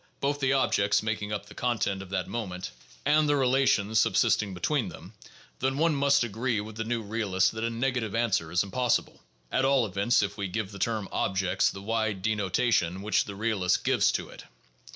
[0.19, 0.73] 594 THE JOURNAL OF
[3.05, 5.13] PHILOSOPHY lations subsisting between them,
[5.59, 9.63] then one must agree with the new realist that a negative answer is impossible,— at
[9.63, 14.11] all events if we give the term "objects" the wide denotation which the realist gives
[14.13, 14.43] to it.